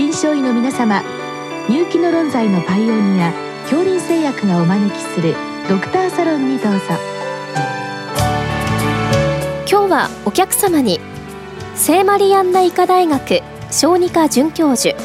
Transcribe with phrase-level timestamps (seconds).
[0.00, 1.02] 臨床医の皆様
[1.68, 5.34] 入気の論剤のパイオニア恐林製薬がお招きする
[5.68, 6.80] ドクターサロンにどうぞ。
[9.70, 11.00] 今日はお客様に
[11.74, 14.96] 聖マリアンナ医科大学小児科准教授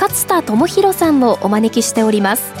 [0.00, 2.54] 勝田智博さんをお招きしております。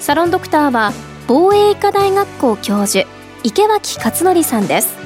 [0.00, 0.94] サロンドクターは
[1.26, 3.06] 防衛医科大学校教授
[3.44, 4.96] 池脇勝則さんです。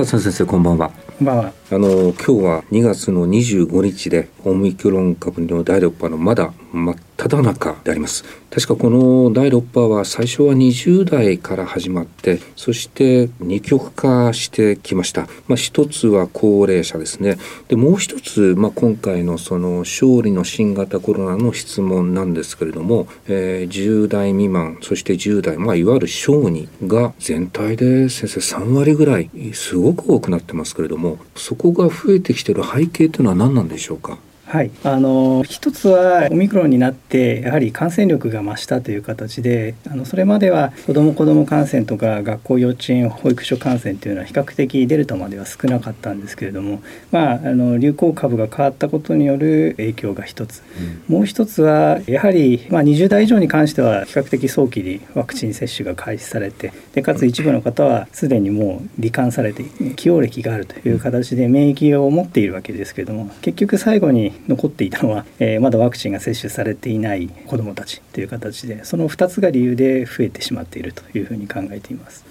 [0.00, 0.90] 勝田先生こんばんは。
[1.18, 1.59] こんばんは。
[1.72, 8.24] あの今日は2月の25日でオミクロン株の第6波のまだ真っ只中であります。
[8.50, 17.38] 確かこの第6波は最初は20代から始まってそして二極化してきました、まあ、一つは高齢者ですね。
[17.68, 34.18] でもう一つ、まあ、今回のその勝利の新型コロナの質問なんですけれども、えー、10代未満そして10代、まあ、いわゆる小児が全体で先生3割ぐらいすごく多くなってますけれどもそこが増えてきてる背景というのは何なんでしょうか？
[34.50, 50.64] はい、あの一つはオミクロンになってやはり感染力が増したという形であのそれまでは子ども子ども感染とか学校幼稚園保育所感染というのは比較的デルタまでは少なかったんですけれども、まあ、あの流行株が変わったことによる影響が一つ、
[51.08, 59.62] うん、もう一つはやはり、まあ、20代以上に関しては比較的早期にワクチン接種が開始されてでかつ一部の方はすでにもう罹患されて
[59.94, 72.24] 起用歴があるという形で免疫を持っているわけですけれども結局最後に残っていたのは、えー、まだワクチンが接種されていない子どもたちという形でその2つが理由で増えてしまっているというふうに考えています。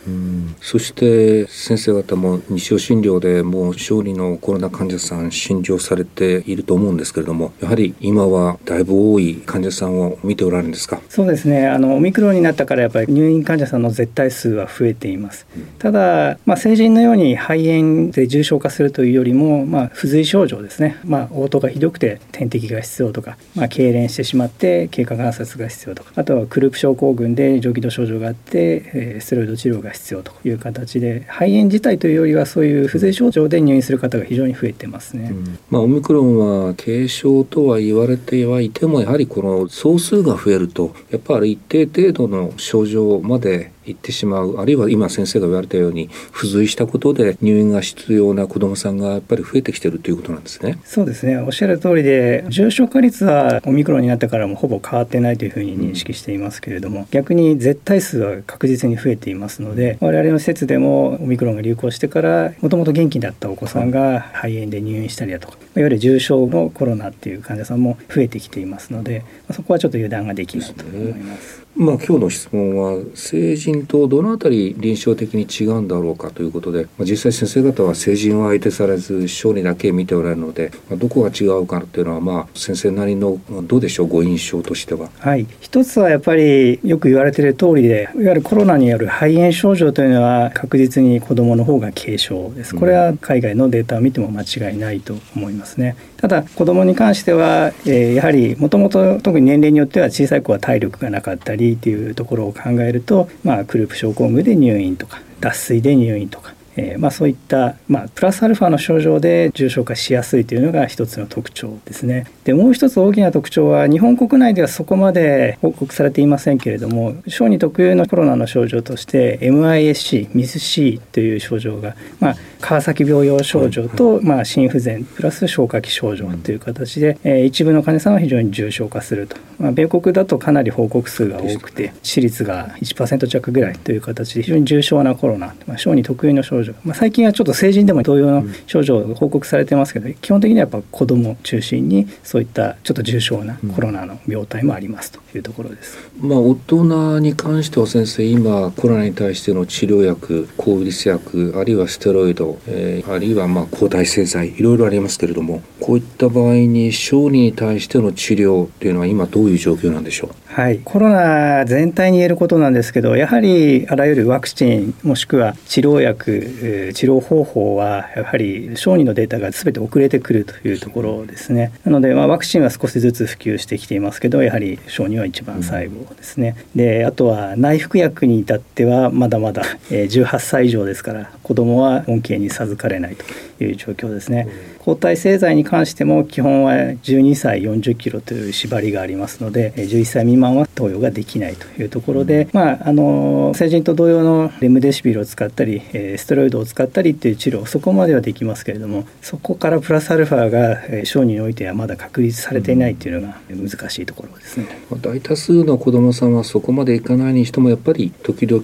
[0.61, 11.01] そして先生方も日曜診療でもう小児のコロナ患者さん診療されていると思うんですけれどもやはり今はだいぶ多い患者さんを見ておられるんですか？
[11.09, 11.67] そうですね。
[11.67, 50.79] あのオミクロンになったからやっぱり入院患者さんの絶対数は増えています、うん、ただ、まあ、成人のように肺炎で重症化するというよりも、まあ、不随症状ですね、まあ、嘔吐がひどくて点滴が必要とか、まあ、痙攣してしまって経過観察が必要とかあとはクループ症候群で上気道症状があって、えー、ステロイド治療が必要という形で肺炎自体というよりはそういう不随症状で入院する方が非常に増えてますね、うん、まあ、オミクロンは軽症とは言われてはいてもやはりこの総数が増えるとやっぱり一定程度の症状まで行ってしまうあるいは今先生が言われたように付随したことで入院が必要な子どもさんがやっぱり増えてきてるということなんですね。
[50.83, 71.68] そうですねおっしゃる通りで重症化率はオミクロンになってからもほぼ変わってないというふうに認識していますけれども、うん、逆に絶対数は確実に増えていますので我々の施設でもオミクロンが流行してからもともと元気だったお子さんが肺炎で入院したりだとかいわゆる重症のコロナっていう患者さんも増えてきていますのでそこはちょっと油断ができないと思います。
[71.75, 85.09] まあ、今日の質問は成人とどのあたり臨床的に違うんだろうかということで、まあ、実際先生方は成人は相手されず小児だけ見ておられるので、まあ、どこが違うかというのはまあ先生なりのどうでしょうご印象としては。
[85.19, 92.75] はい、一つはやっぱりよく言われている通りでいわゆるコロナによる肺炎症状というのは確実に子どもの方が軽症です。
[92.75, 95.95] これは海外のデータを見ても間違いないと思いますね。
[96.17, 112.25] ただ子どもに関しては、えー、やはりもともと特に年齢によっては小さい子は体力がなかったりっていうところを考えると、まあ、クループ症候群で入院とか脱水で入院とかえー、まあ、そういった、まあ、プラスアルファの症状で重症化しやすいというのが一つの特徴ですね。
[112.43, 145.97] でもう一つ大きな特徴は日本国内ではそこまで報告されていませんけれども小児特有のコロナの症状として MISC ミス C という症状が、まあ、川崎病用症状と、まあ、心不全プラス消化器症状という形で、えー、一部の患者さんは非常に重症化すると、まあ、米国だとかなり報告数が多くて致死率が1%弱ぐらいという形で非常に重症なコロナ、まあ、小児特有の症状、まあ、最近はちょっと成人でも同様の症状が報告されてますけど、基本的にはやっぱ子ども中心にそういったちょっと重症なコロナの病態もありますというところです。
[146.19, 160.29] まあ、大人に関しては先生今コロナに対しての治療薬抗ウイルス薬あるいはステロイドえー、あるいはまあ抗体製剤いろいろありますけれどもこういった場合に小児に対しての治療というのは今どういう状況なんでしょう？
[160.45, 166.48] はい、コロナ全体に言えることなんですけどやはりあらゆるワクチンもしくは治療薬
[166.93, 184.47] 治療方法はやはり小児のデータが全て遅れてくるというところですねなので、まあ、ワクチンは少しずつ普及してきていますけどやはり小児は一番最後ですね、であとは内服薬に至ってはまだまだ18歳以上ですから子どもは恩恵に授かれないという状況ですね。
[184.89, 195.83] 抗体製剤に関しても基本は12歳40キロという縛りがありますので11歳未満は投与ができないというところで、まあ、あの成人と同様のレムデシビルを使ったり
[196.17, 204.65] ステロイドを使ったりっていう治療そこまではできますけれどもそこからプラスアルファが小児においてはまだ確立されていないっていうのが難しいところですね。
[205.03, 208.63] 大多数の子どもさんはそこまでいかないにしてもやっぱり時々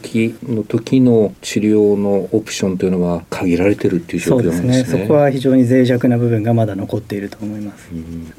[0.55, 4.85] の時の治療のオプションというのは限られてるっていう状況なんですね。
[4.85, 7.89] そ、ね、こは非常に脆弱な部分がまだ残っていると思います。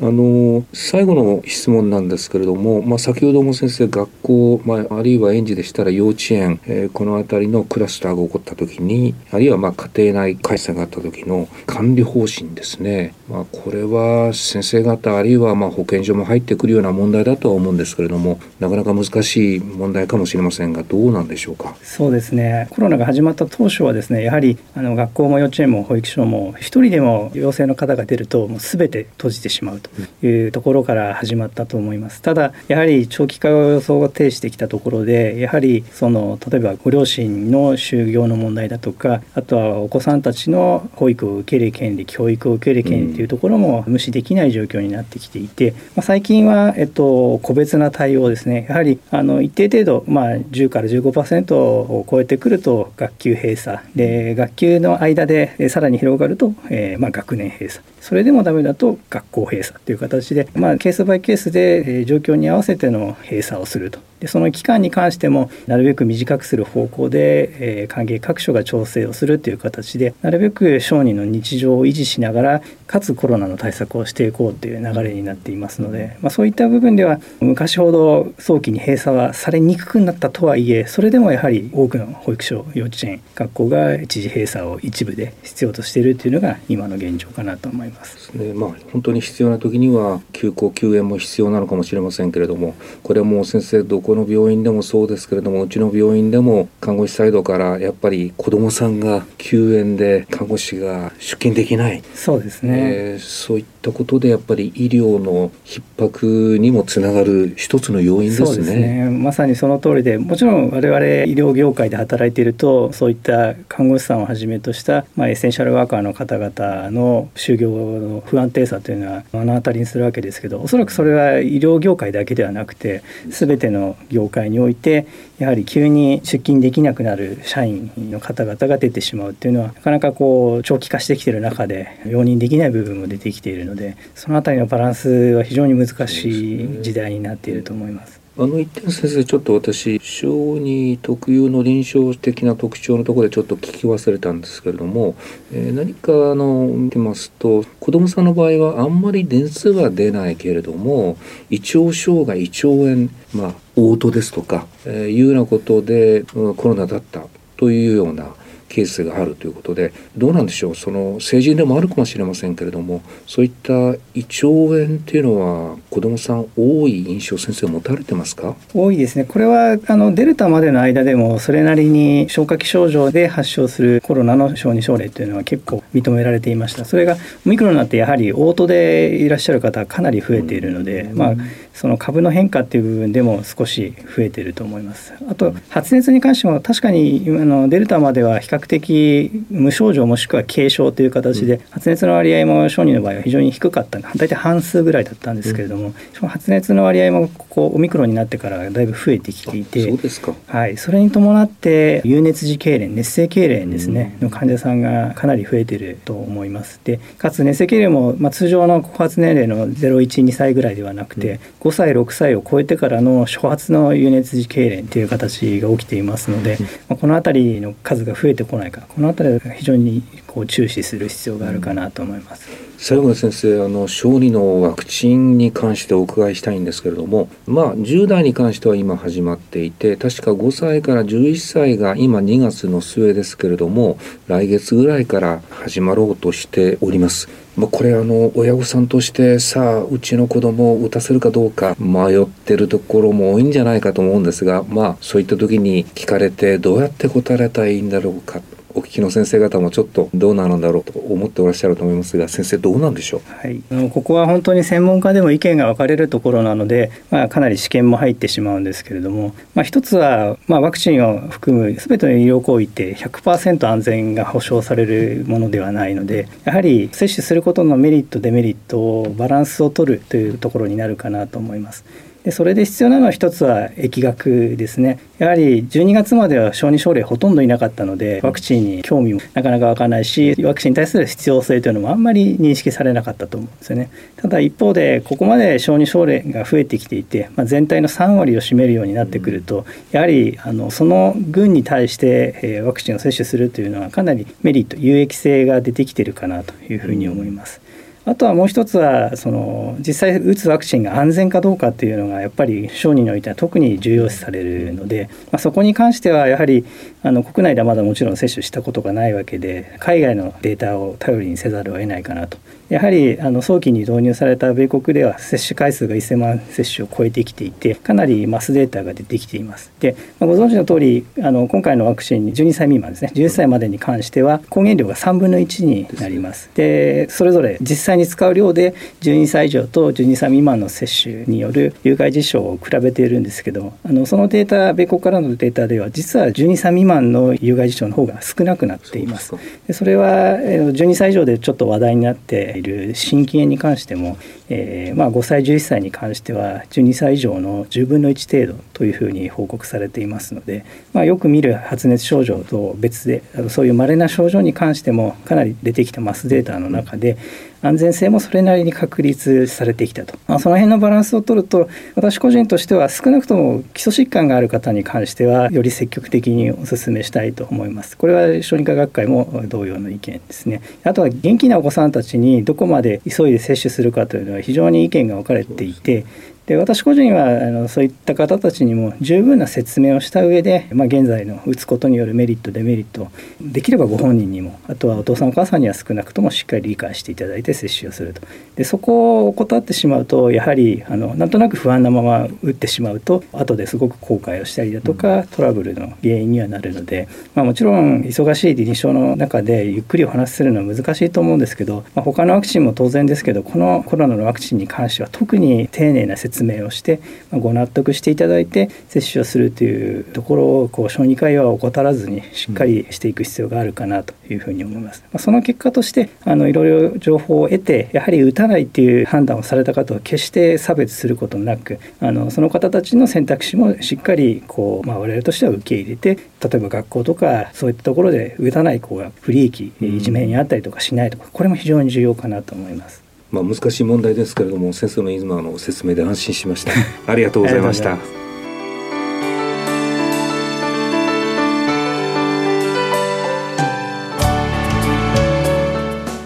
[0.00, 21.76] あの最後の質問なんですけれども、まあ、先ほども先生学校、まあ、あるいは園児でしたら幼稚園、えー、この辺りのクラスターが起こった時にあるいはまあ家庭内開催があった時の管理方針ですね、まあ、これは先生方あるいはまあ保健所も入ってくるような問題だとは思うんですけれどもなかなか難しい問題かもしれませんがどうなんでしょうか？
[21.82, 22.68] そうですね。
[22.70, 29.90] コロナが始まった当初はですねやはりあの学校も幼稚園も保育所も一人でも陽性の方が出るともう全て閉じてしまうと
[30.26, 32.22] いうところから始まったと思います。
[32.22, 48.66] ただやはり長期化を予想を呈してきたところでやはりその例えばご両親の就業の問題だとかあとはお子さんたちの保育を受ける権利教育を受ける権利というところも無視できない状況になってきていて、まあ、最近は、えっと、個別な対応ですね。
[48.68, 53.78] やはりあの一定程度、まあ、10から15%を超えてくると学級閉鎖。
[53.94, 57.84] で学級の間でさらに広がると、えーまあ、学年閉鎖。
[58.00, 63.98] それでもダメだと学校閉鎖という形で、まあ、ケースバイケースで、え状況に合わせての閉鎖をすると。
[64.20, 88.30] でその期間に関してもなるべく短くする方向で、えー、関係各所が調整をするという形でなるべく小児の日常を維持しながらかつコロナの対策をしていこうという流れになっていますので、まあ、そういった部分では昔ほど早期に閉鎖はされにくくなったとはいえそれでもやはり多くの保育所幼稚園学校が一時閉鎖を一部で必要としているというのが今の現状かなと思います。
[88.34, 109.04] ねまあ、本当に必要な時には休校休園も必要なのかもしれませんけれどもこれはもう先生どこの病院でもそうですけれどもうちの病院でも看護師サイドからやっぱり子どもさんが休園で看護師が出勤できないそうですね、えー、そういったことでやっぱり医療の逼迫にもつながる一つの要因ですね。
[109.04, 125.06] ねまさにその通りでもちろん我々医療業界で働いているとそういった看護師さんをはじめとした、まあ、エッセンシャルワーカーの方々の就業の不安定さというのは目の当たりにするわけですけどおそらくそれは医療業界だけではなくて全ての業界において
[125.38, 138.15] やはり急に出勤できなくなる社員の方々が出てしまうっていうのはなかなかこう長期化してきてる中で容認できない部分も出てきているのでその辺りのバランスは非常に難しい時代になっていると思います。
[138.38, 145.14] あの一点先生ちょっと私小児特有の臨床的な特徴のところでちょっと聞き忘れたんですけれども、
[145.54, 151.16] えー、何かあの見てますと子どもさんの場合はあんまり熱は出ないけれども
[151.48, 157.22] 胃腸障害胃腸炎まあ嘔吐ですとか、えー、いうようなことで、うん、コロナだった
[157.56, 158.34] というような
[158.68, 160.74] ケースがあるということでどうなんでしょう？
[160.74, 163.72] その成人でもあるかもしれませんけれどもそういった
[164.14, 168.56] 胃腸炎っていうのは子どもさん多い印象先生持たれてますか？
[168.74, 169.24] 多いですね。
[169.24, 176.84] これはあのデルタまでの間でもそれなりに消化器症状で発症するコロナの小児症例というのは結構認められていました。
[176.84, 177.16] それが
[177.46, 181.34] オミクロンになってやはりオートでいらっしゃる方はかなり増えているので、まあ
[181.72, 185.12] その株の変化っていう部分でも少し増えていると思います。
[185.28, 206.80] あと発熱に関しても確かにあのデルタまでは比較的無症状もしくは軽症という形で、発熱の割合も小児の場合は非常に低かった大体半数ぐらいだったんですけれども、うん、発熱の割合もこうオミクロンになってからだいぶ増えてきていてそうですか、はい、それに伴って有熱時痙攣熱性痙攣ですね、の患者さんがかなり増えていると思います。
[206.84, 216.58] でかつ熱性痙攣も、まあ、通常の後発年齢の012歳ぐらいではなくて、5歳6歳を超えてからの初発の有熱時痙攣という形が起きていますので、
[216.88, 220.02] まあ、この辺りの数が増えてこないかこの辺りは非常に
[220.36, 222.46] こう注視する必要があるかなと思います。
[222.76, 237.30] 最後に先生あの小児のワクチンに関してお伺いしたいんですけれどもまあ10代に関しては今始まっていて確か5歳から11歳が今2月の末ですけれども来月ぐらいから始まろうとしております。
[237.56, 248.42] まあ、これあの親御さんとしてさあうちの子供を打たせるかどうか迷ってるところも多いんじゃないかと思うんですがまあそういった時に聞かれてどうやって答えたらいいんだろうか
[248.76, 271.86] お聞きの先生方もちょっとどうなのだろうと思っておらっしゃると思いますが先生どうなんでしょう、はい、ここは本当に専門家でも意見が分かれるところなので、まあ、かなり試験も入ってしまうんですけれども、まあ、一つは、まあ、ワクチンを含む全ての医療行為って100%安全が保証されるものではないのでやはり接種することのメリットデメリットをバランスを取るというところになるかなと思います。
[272.26, 297.60] でそれで必要なのは一つは疫学ですねやはり12月までは小児症例ほとんどいなかったのでワクチンに興味もなかなか湧かないしワクチンに対する必要性というのもあんまり認識されなかったと思うんですよねただ一方でここまで小児症例が増えてきていて、まあ、全体の3割を占めるようになってくるとやはりあのその群に対して、えワクチンを接種するというのはかなりメリット有益性が出てきてるかなというふうに思います。
[298.06, 306.64] あとはもう一つはその実際打つワクチンが安全かどうかっていうのがやっぱり小児においては特に重要視されるので、まあ、そこに関してはやはり
[307.02, 312.38] あの国内ではまだもちろん接種したことがないわけで海外のデータを頼りにせざるを得ないかなと。
[312.68, 319.70] やはりあの早期に導入された米国では接種回数が1000万接種を超えてきていてかなりマスデータが出てきています。
[319.78, 323.12] で、まあ、ご存知の通りあの今回のワクチン12歳未満ですね。
[323.14, 326.50] 11歳までに関しては抗原量が3分の1になります。
[326.54, 339.34] でそれぞれ実際に使う量で12歳以上と12歳未満の接種による有害事象を比べているんですけどあのそのデータ米国からのデータでは実は12歳未満の有害事象の方が少なくなっています。
[339.66, 357.16] でそれは12歳以上でちょっと話題になっている心筋炎に関しても、えー、まあ、5歳11歳に関しては12歳以上の10分の1程度というふうに報告されていますので、まあ、よく見る発熱症状と別でそういう稀な症状に関してもかなり出てきたマスデータの中で
[357.62, 367.96] 安全性もそれなりに確立されてきたと、まあ、その辺のバランスを取ると私個人としては少なくとも基礎疾患がある方に関してはより積極的にお勧めしたいと思います。
[367.96, 370.60] これは小児科学会も同様の意見ですね。
[370.84, 376.04] あとは元気なお子さんたちにどこまで急いで接種するかというのは非常に意見が分かれていて
[376.46, 383.10] で私個人はあのそういった方たちにも十分な説明をした上で、まあ、現在の打つことによるメリットデメリット
[383.40, 388.22] できればご本人にもあとはお父さんお母さんには少なくともしっかり理解していただいて接種をすると。
[388.54, 407.00] でそこを怠ってしまうとやはりあのなんとなく不安なまま打ってしまうと後ですごく後悔をしたりだとかトラブルの原因にはなるので、まあ、もちろん忙しい臨床の中でゆっくりお話しするのは難しいと思うんですけど、まあ、他のワクチンも当然ですけどこのコロナのワクチンに関しては特に丁寧な説説明をして、
[407.30, 415.02] まあ、ご納得していただいて接種をするというところをこう小児科医は怠らずにしっかりしていく必要があるかなというふうに思います。
[415.12, 433.05] まあ、その結果としてあのいろいろ情報を得てやはり打たないっていう判断をされた方は決して差別することなくあのその方たちの選択肢もしっかりこう、まあ、我々としては受け入れて例えば学校とかそういったところで打たない子が不利益いじめにあったりとかしないとかこれも非常に重要かなと思います。
[433.36, 436.72] まあ、難しい問題ですけれども先生の今の説明で安心しました。
[437.06, 437.98] ありがとうございました。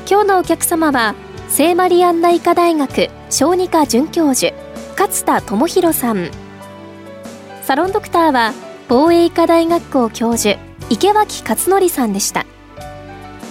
[0.09, 1.17] 今日のお客様は
[1.49, 4.55] 聖マリアンナ医科大学小児科准教授
[4.97, 6.31] 勝田智博さん。
[7.63, 8.53] サロンドクターは
[8.89, 12.47] 防衛医科大学校教授池脇勝則さんでした